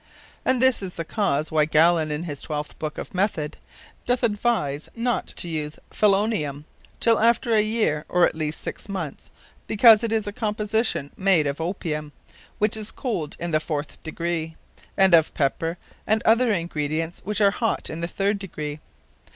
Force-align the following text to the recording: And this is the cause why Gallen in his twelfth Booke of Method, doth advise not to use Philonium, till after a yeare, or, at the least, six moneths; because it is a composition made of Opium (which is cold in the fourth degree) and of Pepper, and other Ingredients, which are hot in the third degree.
And 0.43 0.59
this 0.59 0.81
is 0.81 0.95
the 0.95 1.05
cause 1.05 1.51
why 1.51 1.65
Gallen 1.65 2.09
in 2.09 2.23
his 2.23 2.41
twelfth 2.41 2.79
Booke 2.79 2.97
of 2.97 3.13
Method, 3.13 3.57
doth 4.07 4.23
advise 4.23 4.89
not 4.95 5.27
to 5.35 5.47
use 5.47 5.77
Philonium, 5.91 6.65
till 6.99 7.19
after 7.19 7.53
a 7.53 7.61
yeare, 7.61 8.05
or, 8.09 8.25
at 8.25 8.31
the 8.33 8.39
least, 8.39 8.61
six 8.61 8.89
moneths; 8.89 9.29
because 9.67 10.03
it 10.03 10.11
is 10.11 10.25
a 10.25 10.33
composition 10.33 11.11
made 11.15 11.45
of 11.45 11.61
Opium 11.61 12.13
(which 12.57 12.75
is 12.75 12.89
cold 12.89 13.35
in 13.39 13.51
the 13.51 13.59
fourth 13.59 14.01
degree) 14.01 14.55
and 14.97 15.13
of 15.13 15.35
Pepper, 15.35 15.77
and 16.07 16.23
other 16.23 16.51
Ingredients, 16.51 17.21
which 17.23 17.39
are 17.39 17.51
hot 17.51 17.87
in 17.87 18.01
the 18.01 18.07
third 18.07 18.39
degree. 18.39 18.79